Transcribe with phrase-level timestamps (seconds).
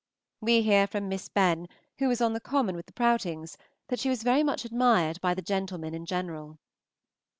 [0.39, 1.67] We hear from Miss Benn,
[1.99, 3.55] who was on the Common with the Prowtings,
[3.89, 6.57] that she was very much admired by the gentlemen in general.